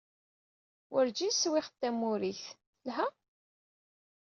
[0.91, 2.49] Werǧin swiɣ tamurrigt.
[2.81, 3.05] Telha?